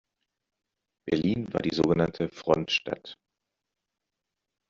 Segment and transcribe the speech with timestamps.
[1.05, 3.19] Berlin war die sogenannte Frontstadt.